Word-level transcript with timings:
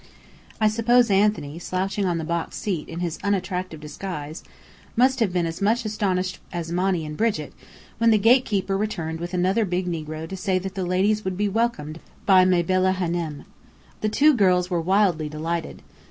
I 0.59 0.67
suppose 0.67 1.11
Anthony, 1.11 1.59
slouching 1.59 2.05
on 2.05 2.17
the 2.17 2.23
box 2.23 2.55
seat 2.57 2.89
in 2.89 3.01
his 3.01 3.19
unattractive 3.23 3.79
disguise, 3.79 4.43
must 4.95 5.19
have 5.19 5.31
been 5.31 5.45
as 5.45 5.61
much 5.61 5.85
astonished 5.85 6.39
as 6.51 6.71
Monny 6.71 7.05
and 7.05 7.15
Brigit 7.15 7.53
when 7.99 8.09
the 8.09 8.17
gatekeeper 8.17 8.75
returned 8.75 9.19
with 9.19 9.35
another 9.35 9.63
big 9.63 9.85
negro 9.85 10.27
to 10.27 10.35
say 10.35 10.57
that 10.57 10.73
the 10.73 10.85
ladies 10.87 11.23
would 11.23 11.37
be 11.37 11.47
welcomed 11.47 11.99
by 12.25 12.45
Mabella 12.45 12.93
Hânem. 12.93 13.45
The 13.99 14.09
two 14.09 14.33
girls 14.35 14.71
were 14.71 14.81
wildly 14.81 15.29
delighted. 15.29 15.83